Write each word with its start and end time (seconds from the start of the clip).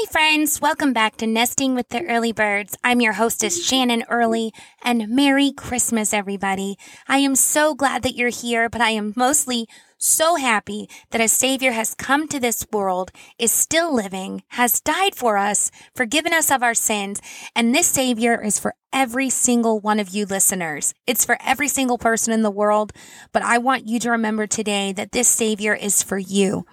Hey, 0.00 0.06
friends, 0.06 0.62
welcome 0.62 0.94
back 0.94 1.18
to 1.18 1.26
Nesting 1.26 1.74
with 1.74 1.90
the 1.90 2.02
Early 2.06 2.32
Birds. 2.32 2.74
I'm 2.82 3.02
your 3.02 3.12
hostess, 3.12 3.62
Shannon 3.62 4.02
Early, 4.08 4.50
and 4.82 5.10
Merry 5.10 5.52
Christmas, 5.52 6.14
everybody. 6.14 6.78
I 7.06 7.18
am 7.18 7.36
so 7.36 7.74
glad 7.74 8.02
that 8.04 8.14
you're 8.14 8.30
here, 8.30 8.70
but 8.70 8.80
I 8.80 8.92
am 8.92 9.12
mostly 9.14 9.68
so 10.00 10.36
happy 10.36 10.88
that 11.10 11.20
a 11.20 11.28
Savior 11.28 11.72
has 11.72 11.94
come 11.94 12.26
to 12.28 12.40
this 12.40 12.66
world, 12.72 13.12
is 13.38 13.52
still 13.52 13.94
living, 13.94 14.42
has 14.48 14.80
died 14.80 15.14
for 15.14 15.36
us, 15.36 15.70
forgiven 15.94 16.32
us 16.32 16.50
of 16.50 16.62
our 16.62 16.74
sins, 16.74 17.20
and 17.54 17.74
this 17.74 17.86
Savior 17.86 18.42
is 18.42 18.58
for 18.58 18.74
every 18.92 19.30
single 19.30 19.78
one 19.78 20.00
of 20.00 20.08
you 20.08 20.26
listeners. 20.26 20.94
It's 21.06 21.24
for 21.24 21.38
every 21.44 21.68
single 21.68 21.98
person 21.98 22.32
in 22.32 22.42
the 22.42 22.50
world, 22.50 22.92
but 23.32 23.42
I 23.42 23.58
want 23.58 23.86
you 23.86 24.00
to 24.00 24.10
remember 24.10 24.46
today 24.46 24.92
that 24.94 25.12
this 25.12 25.28
Savior 25.28 25.74
is 25.74 26.02
for 26.02 26.18
you. 26.18 26.66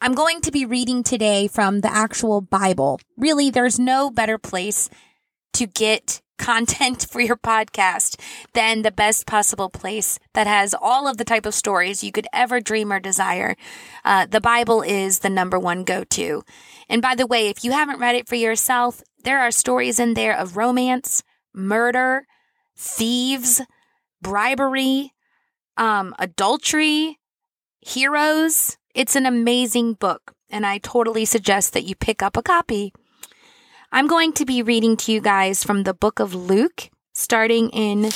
I'm 0.00 0.14
going 0.14 0.42
to 0.42 0.52
be 0.52 0.64
reading 0.64 1.02
today 1.02 1.48
from 1.48 1.80
the 1.80 1.92
actual 1.92 2.40
Bible. 2.40 3.00
Really, 3.16 3.50
there's 3.50 3.78
no 3.78 4.10
better 4.10 4.38
place 4.38 4.88
to 5.54 5.66
get 5.66 6.20
content 6.40 7.06
for 7.10 7.20
your 7.20 7.36
podcast 7.36 8.18
than 8.54 8.82
the 8.82 8.90
best 8.90 9.26
possible 9.26 9.70
place 9.70 10.18
that 10.34 10.46
has 10.46 10.74
all 10.74 11.06
of 11.06 11.18
the 11.18 11.24
type 11.24 11.46
of 11.46 11.54
stories 11.54 12.02
you 12.02 12.10
could 12.10 12.26
ever 12.32 12.60
dream 12.60 12.92
or 12.92 12.98
desire. 12.98 13.54
Uh, 14.04 14.26
the 14.26 14.40
Bible 14.40 14.82
is 14.82 15.20
the 15.20 15.30
number 15.30 15.58
one 15.58 15.84
go 15.84 16.02
to. 16.04 16.42
And 16.88 17.00
by 17.00 17.14
the 17.14 17.26
way, 17.26 17.48
if 17.48 17.62
you 17.62 17.70
haven't 17.72 18.00
read 18.00 18.16
it 18.16 18.26
for 18.26 18.34
yourself, 18.34 19.02
there 19.22 19.38
are 19.38 19.50
stories 19.50 20.00
in 20.00 20.14
there 20.14 20.36
of 20.36 20.56
romance, 20.56 21.22
murder, 21.54 22.26
thieves, 22.76 23.60
bribery, 24.22 25.12
um, 25.76 26.14
adultery, 26.18 27.18
heroes. 27.80 28.76
It's 28.94 29.14
an 29.14 29.26
amazing 29.26 29.94
book, 29.94 30.34
and 30.50 30.66
I 30.66 30.78
totally 30.78 31.24
suggest 31.24 31.74
that 31.74 31.84
you 31.84 31.94
pick 31.94 32.22
up 32.22 32.36
a 32.36 32.42
copy. 32.42 32.92
I'm 33.92 34.06
going 34.06 34.32
to 34.34 34.44
be 34.44 34.62
reading 34.62 34.96
to 34.98 35.10
you 35.10 35.20
guys 35.20 35.64
from 35.64 35.82
the 35.82 35.92
book 35.92 36.20
of 36.20 36.32
Luke, 36.32 36.90
starting 37.12 37.70
in 37.70 38.10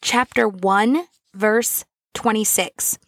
chapter 0.00 0.48
1, 0.48 1.04
verse 1.32 1.84
26. 2.14 2.98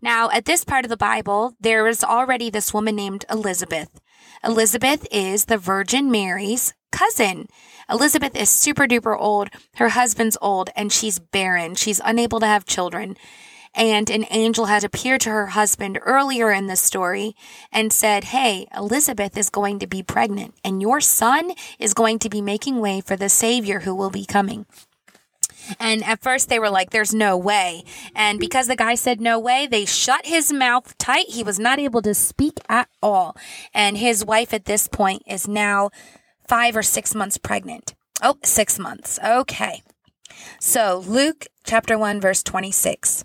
Now, 0.00 0.30
at 0.30 0.44
this 0.44 0.64
part 0.64 0.84
of 0.84 0.88
the 0.88 0.96
Bible, 0.96 1.54
there 1.58 1.88
is 1.88 2.04
already 2.04 2.48
this 2.48 2.72
woman 2.72 2.94
named 2.94 3.24
Elizabeth. 3.28 4.00
Elizabeth 4.44 5.04
is 5.10 5.46
the 5.46 5.58
Virgin 5.58 6.12
Mary's 6.12 6.74
cousin. 6.92 7.48
Elizabeth 7.90 8.36
is 8.36 8.50
super 8.50 8.86
duper 8.86 9.18
old. 9.18 9.48
Her 9.74 9.88
husband's 9.88 10.38
old 10.40 10.70
and 10.76 10.92
she's 10.92 11.18
barren. 11.18 11.74
She's 11.74 12.00
unable 12.04 12.38
to 12.38 12.46
have 12.46 12.64
children 12.64 13.16
and 13.74 14.08
an 14.10 14.26
angel 14.30 14.66
had 14.66 14.84
appeared 14.84 15.20
to 15.22 15.30
her 15.30 15.48
husband 15.48 15.98
earlier 16.02 16.50
in 16.52 16.66
the 16.66 16.76
story 16.76 17.34
and 17.72 17.92
said, 17.92 18.24
Hey, 18.24 18.66
Elizabeth 18.76 19.36
is 19.36 19.50
going 19.50 19.78
to 19.80 19.86
be 19.86 20.02
pregnant, 20.02 20.54
and 20.64 20.80
your 20.80 21.00
son 21.00 21.52
is 21.78 21.94
going 21.94 22.18
to 22.20 22.30
be 22.30 22.40
making 22.40 22.80
way 22.80 23.00
for 23.00 23.16
the 23.16 23.28
Savior 23.28 23.80
who 23.80 23.94
will 23.94 24.10
be 24.10 24.24
coming. 24.24 24.66
And 25.78 26.04
at 26.04 26.22
first 26.22 26.48
they 26.48 26.58
were 26.58 26.70
like, 26.70 26.90
there's 26.90 27.14
no 27.14 27.36
way. 27.36 27.84
And 28.14 28.38
because 28.38 28.66
the 28.66 28.76
guy 28.76 28.94
said 28.94 29.20
no 29.20 29.38
way, 29.38 29.66
they 29.66 29.84
shut 29.84 30.26
his 30.26 30.52
mouth 30.52 30.96
tight. 30.98 31.30
He 31.30 31.42
was 31.42 31.58
not 31.58 31.78
able 31.78 32.02
to 32.02 32.14
speak 32.14 32.58
at 32.68 32.88
all. 33.02 33.36
And 33.72 33.96
his 33.96 34.24
wife 34.24 34.52
at 34.52 34.66
this 34.66 34.88
point 34.88 35.22
is 35.26 35.48
now 35.48 35.90
five 36.46 36.76
or 36.76 36.82
six 36.82 37.14
months 37.14 37.38
pregnant. 37.38 37.94
Oh, 38.22 38.36
six 38.42 38.78
months. 38.78 39.18
Okay. 39.24 39.82
So 40.60 41.02
Luke 41.06 41.46
chapter 41.64 41.98
1, 41.98 42.20
verse 42.20 42.42
26. 42.42 43.24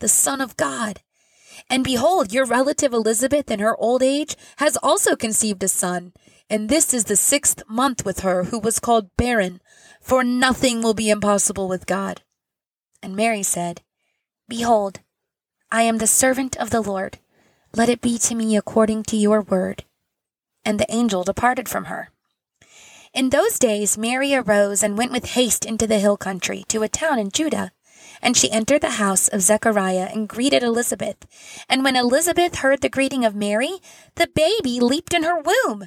the 0.00 0.08
Son 0.08 0.40
of 0.40 0.56
God. 0.56 1.00
And 1.70 1.82
behold, 1.82 2.32
your 2.32 2.44
relative 2.44 2.92
Elizabeth 2.92 3.50
in 3.50 3.60
her 3.60 3.76
old 3.76 4.02
age 4.02 4.36
has 4.58 4.76
also 4.82 5.16
conceived 5.16 5.62
a 5.62 5.68
son, 5.68 6.12
and 6.50 6.68
this 6.68 6.92
is 6.92 7.04
the 7.04 7.16
sixth 7.16 7.62
month 7.68 8.04
with 8.04 8.20
her 8.20 8.44
who 8.44 8.58
was 8.58 8.78
called 8.78 9.10
barren, 9.16 9.60
for 10.00 10.22
nothing 10.22 10.82
will 10.82 10.94
be 10.94 11.10
impossible 11.10 11.66
with 11.66 11.86
God. 11.86 12.22
And 13.02 13.16
Mary 13.16 13.42
said, 13.42 13.82
Behold, 14.48 15.00
I 15.70 15.82
am 15.82 15.98
the 15.98 16.06
servant 16.06 16.56
of 16.56 16.70
the 16.70 16.80
Lord. 16.80 17.18
Let 17.74 17.88
it 17.88 18.00
be 18.00 18.18
to 18.18 18.34
me 18.34 18.56
according 18.56 19.02
to 19.04 19.16
your 19.16 19.40
word. 19.40 19.84
And 20.64 20.78
the 20.78 20.92
angel 20.92 21.24
departed 21.24 21.68
from 21.68 21.86
her. 21.86 22.10
In 23.12 23.30
those 23.30 23.58
days 23.58 23.98
Mary 23.98 24.34
arose 24.34 24.82
and 24.82 24.96
went 24.96 25.10
with 25.10 25.30
haste 25.30 25.64
into 25.64 25.86
the 25.86 25.98
hill 25.98 26.16
country 26.16 26.64
to 26.68 26.82
a 26.82 26.88
town 26.88 27.18
in 27.18 27.30
Judah 27.30 27.72
and 28.22 28.36
she 28.36 28.50
entered 28.50 28.80
the 28.80 28.90
house 28.90 29.28
of 29.28 29.42
Zechariah 29.42 30.08
and 30.12 30.28
greeted 30.28 30.62
Elizabeth. 30.62 31.16
And 31.68 31.84
when 31.84 31.96
Elizabeth 31.96 32.56
heard 32.56 32.80
the 32.80 32.88
greeting 32.88 33.24
of 33.24 33.34
Mary, 33.34 33.80
the 34.16 34.28
baby 34.34 34.80
leaped 34.80 35.14
in 35.14 35.22
her 35.22 35.38
womb. 35.38 35.86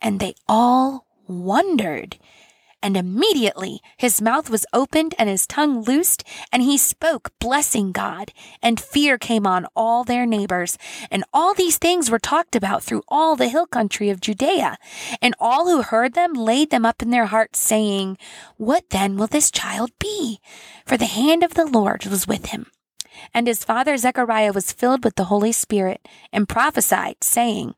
And 0.00 0.20
they 0.20 0.34
all 0.48 1.06
wondered 1.26 2.18
and 2.84 2.98
immediately 2.98 3.80
his 3.96 4.20
mouth 4.20 4.50
was 4.50 4.66
opened 4.74 5.14
and 5.18 5.26
his 5.26 5.46
tongue 5.46 5.80
loosed, 5.84 6.22
and 6.52 6.62
he 6.62 6.76
spoke, 6.76 7.32
blessing 7.40 7.92
God. 7.92 8.30
And 8.62 8.78
fear 8.78 9.16
came 9.16 9.46
on 9.46 9.66
all 9.74 10.04
their 10.04 10.26
neighbors. 10.26 10.76
And 11.10 11.24
all 11.32 11.54
these 11.54 11.78
things 11.78 12.10
were 12.10 12.18
talked 12.18 12.54
about 12.54 12.82
through 12.82 13.02
all 13.08 13.36
the 13.36 13.48
hill 13.48 13.66
country 13.66 14.10
of 14.10 14.20
Judea. 14.20 14.76
And 15.22 15.34
all 15.40 15.66
who 15.66 15.80
heard 15.80 16.12
them 16.12 16.34
laid 16.34 16.68
them 16.68 16.84
up 16.84 17.00
in 17.00 17.08
their 17.08 17.24
hearts, 17.24 17.58
saying, 17.58 18.18
What 18.58 18.90
then 18.90 19.16
will 19.16 19.28
this 19.28 19.50
child 19.50 19.90
be? 19.98 20.38
For 20.84 20.98
the 20.98 21.06
hand 21.06 21.42
of 21.42 21.54
the 21.54 21.64
Lord 21.64 22.04
was 22.04 22.28
with 22.28 22.46
him. 22.46 22.66
And 23.32 23.46
his 23.46 23.64
father 23.64 23.96
Zechariah 23.96 24.52
was 24.52 24.72
filled 24.72 25.04
with 25.04 25.14
the 25.14 25.24
Holy 25.24 25.52
Spirit, 25.52 26.06
and 26.34 26.50
prophesied, 26.50 27.24
saying, 27.24 27.76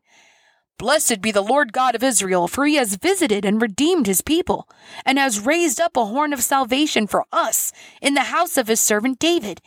Blessed 0.78 1.23
be 1.23 1.31
the 1.31 1.43
Lord 1.43 1.73
God 1.73 1.94
of 1.94 2.02
Israel, 2.02 2.49
for 2.49 2.67
he 2.67 2.75
has 2.75 2.96
visited 2.96 3.46
and 3.46 3.62
redeemed 3.62 4.06
his 4.06 4.20
people, 4.20 4.69
and 5.06 5.19
has 5.19 5.40
raised 5.40 5.81
up 5.81 5.96
a 5.96 6.05
horn 6.05 6.34
of 6.34 6.43
salvation 6.43 7.06
for 7.06 7.25
us 7.32 7.73
in 8.02 8.12
the 8.12 8.25
house 8.25 8.58
of 8.58 8.69
his 8.69 8.81
servant 8.81 9.19
David 9.19 9.62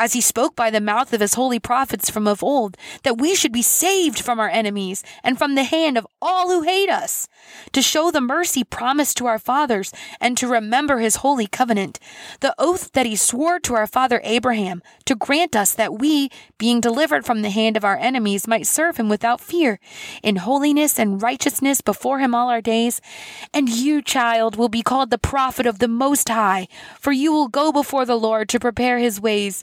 as 0.00 0.14
he 0.14 0.20
spoke 0.22 0.56
by 0.56 0.70
the 0.70 0.80
mouth 0.80 1.12
of 1.12 1.20
his 1.20 1.34
holy 1.34 1.58
prophets 1.58 2.08
from 2.08 2.26
of 2.26 2.42
old, 2.42 2.74
that 3.02 3.18
we 3.18 3.34
should 3.34 3.52
be 3.52 3.60
saved 3.60 4.18
from 4.18 4.40
our 4.40 4.48
enemies 4.48 5.04
and 5.22 5.36
from 5.36 5.54
the 5.54 5.62
hand 5.62 5.98
of 5.98 6.06
all 6.22 6.48
who 6.48 6.62
hate 6.62 6.88
us, 6.88 7.28
to 7.70 7.82
show 7.82 8.10
the 8.10 8.20
mercy 8.20 8.64
promised 8.64 9.18
to 9.18 9.26
our 9.26 9.38
fathers, 9.38 9.92
and 10.18 10.38
to 10.38 10.48
remember 10.48 11.00
his 11.00 11.16
holy 11.16 11.46
covenant, 11.46 12.00
the 12.40 12.54
oath 12.58 12.92
that 12.92 13.04
he 13.04 13.14
swore 13.14 13.60
to 13.60 13.74
our 13.74 13.86
father 13.86 14.22
Abraham, 14.24 14.82
to 15.04 15.14
grant 15.14 15.54
us 15.54 15.74
that 15.74 15.98
we, 15.98 16.30
being 16.56 16.80
delivered 16.80 17.26
from 17.26 17.42
the 17.42 17.50
hand 17.50 17.76
of 17.76 17.84
our 17.84 17.98
enemies, 17.98 18.48
might 18.48 18.66
serve 18.66 18.96
him 18.96 19.10
without 19.10 19.38
fear, 19.38 19.78
in 20.22 20.36
holiness 20.36 20.98
and 20.98 21.20
righteousness 21.20 21.82
before 21.82 22.20
him 22.20 22.34
all 22.34 22.48
our 22.48 22.62
days. 22.62 23.02
And 23.52 23.68
you, 23.68 24.00
child, 24.00 24.56
will 24.56 24.70
be 24.70 24.82
called 24.82 25.10
the 25.10 25.18
prophet 25.18 25.66
of 25.66 25.78
the 25.78 25.88
Most 25.88 26.30
High, 26.30 26.68
for 26.98 27.12
you 27.12 27.30
will 27.32 27.48
go 27.48 27.70
before 27.70 28.06
the 28.06 28.18
Lord 28.18 28.48
to 28.48 28.58
prepare 28.58 28.96
his 28.96 29.20
ways 29.20 29.62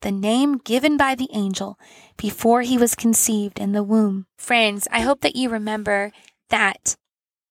the 0.00 0.12
name 0.12 0.58
given 0.58 0.96
by 0.96 1.14
the 1.14 1.28
angel 1.32 1.78
before 2.16 2.62
he 2.62 2.78
was 2.78 2.94
conceived 2.94 3.58
in 3.58 3.72
the 3.72 3.82
womb. 3.82 4.26
Friends, 4.36 4.86
I 4.90 5.00
hope 5.00 5.20
that 5.20 5.36
you 5.36 5.48
remember 5.48 6.12
that, 6.50 6.96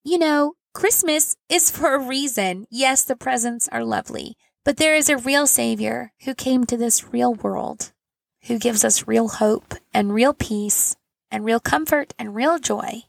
you 0.04 0.18
know, 0.18 0.54
Christmas 0.74 1.36
is 1.50 1.72
for 1.76 1.96
a 1.96 2.00
reason. 2.00 2.66
Yes, 2.70 3.04
the 3.04 3.16
presents 3.16 3.68
are 3.70 3.84
lovely, 3.84 4.38
but 4.64 4.78
there 4.78 4.96
is 4.96 5.10
a 5.10 5.18
real 5.18 5.48
Savior 5.48 6.12
who 6.24 6.36
came 6.36 6.66
to 6.66 6.78
this 6.78 7.12
real 7.14 7.34
world, 7.34 7.92
who 8.44 8.60
gives 8.60 8.86
us 8.86 9.08
real 9.08 9.28
hope 9.28 9.76
and 9.94 10.14
real 10.14 10.34
peace 10.34 10.96
and 11.32 11.44
real 11.44 11.60
comfort 11.60 12.14
and 12.18 12.36
real 12.36 12.60
joy. 12.60 13.04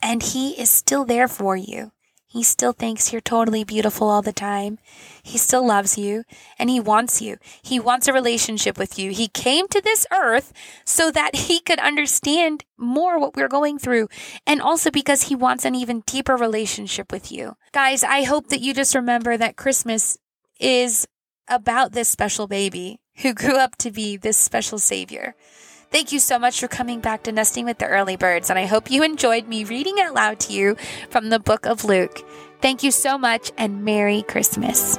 And 0.00 0.22
He 0.22 0.52
is 0.52 0.70
still 0.70 1.04
there 1.04 1.28
for 1.28 1.56
you. 1.56 1.92
He 2.32 2.42
still 2.42 2.72
thinks 2.72 3.12
you're 3.12 3.20
totally 3.20 3.62
beautiful 3.62 4.08
all 4.08 4.22
the 4.22 4.32
time. 4.32 4.78
He 5.22 5.36
still 5.36 5.66
loves 5.66 5.98
you 5.98 6.24
and 6.58 6.70
he 6.70 6.80
wants 6.80 7.20
you. 7.20 7.36
He 7.62 7.78
wants 7.78 8.08
a 8.08 8.12
relationship 8.14 8.78
with 8.78 8.98
you. 8.98 9.10
He 9.10 9.28
came 9.28 9.68
to 9.68 9.82
this 9.82 10.06
earth 10.10 10.50
so 10.86 11.10
that 11.10 11.36
he 11.36 11.60
could 11.60 11.78
understand 11.78 12.64
more 12.78 13.18
what 13.18 13.36
we're 13.36 13.48
going 13.48 13.78
through 13.78 14.08
and 14.46 14.62
also 14.62 14.90
because 14.90 15.24
he 15.24 15.34
wants 15.34 15.66
an 15.66 15.74
even 15.74 16.04
deeper 16.06 16.34
relationship 16.34 17.12
with 17.12 17.30
you. 17.30 17.56
Guys, 17.70 18.02
I 18.02 18.22
hope 18.22 18.48
that 18.48 18.62
you 18.62 18.72
just 18.72 18.94
remember 18.94 19.36
that 19.36 19.56
Christmas 19.56 20.16
is 20.58 21.06
about 21.48 21.92
this 21.92 22.08
special 22.08 22.46
baby 22.46 23.02
who 23.16 23.34
grew 23.34 23.58
up 23.58 23.76
to 23.76 23.90
be 23.90 24.16
this 24.16 24.38
special 24.38 24.78
savior. 24.78 25.34
Thank 25.92 26.10
you 26.10 26.20
so 26.20 26.38
much 26.38 26.58
for 26.58 26.68
coming 26.68 27.00
back 27.00 27.24
to 27.24 27.32
Nesting 27.32 27.66
with 27.66 27.76
the 27.76 27.86
Early 27.86 28.16
Birds, 28.16 28.48
and 28.48 28.58
I 28.58 28.64
hope 28.64 28.90
you 28.90 29.02
enjoyed 29.02 29.46
me 29.46 29.62
reading 29.62 30.00
out 30.00 30.14
loud 30.14 30.40
to 30.40 30.54
you 30.54 30.74
from 31.10 31.28
the 31.28 31.38
book 31.38 31.66
of 31.66 31.84
Luke. 31.84 32.24
Thank 32.62 32.82
you 32.82 32.90
so 32.90 33.18
much, 33.18 33.52
and 33.58 33.84
Merry 33.84 34.22
Christmas. 34.22 34.98